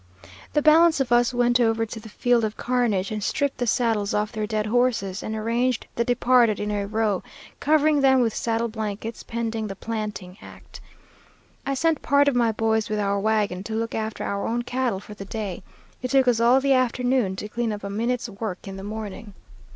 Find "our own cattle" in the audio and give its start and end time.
14.23-14.99